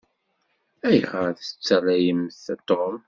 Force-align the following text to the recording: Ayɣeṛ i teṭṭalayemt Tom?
Ayɣeṛ 0.87 1.25
i 1.31 1.33
teṭṭalayemt 1.47 2.45
Tom? 2.67 2.95